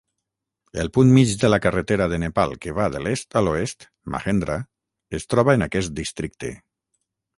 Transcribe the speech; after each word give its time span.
El 0.83 0.87
punt 0.95 1.11
mig 1.17 1.33
de 1.43 1.51
la 1.51 1.59
carretera 1.65 2.07
de 2.13 2.19
Nepal 2.23 2.57
que 2.63 2.73
va 2.79 2.87
de 2.95 3.01
l'est 3.07 3.37
a 3.41 3.43
l'oest, 3.49 3.87
Mahendra, 4.15 4.57
es 5.19 5.33
troba 5.35 5.55
en 5.59 5.67
aquest 5.67 5.99
districte. 6.01 6.55